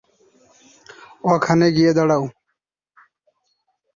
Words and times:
ওখানে 1.23 1.65
গিয়ে 1.71 1.91
দাঁড়া। 1.93 2.17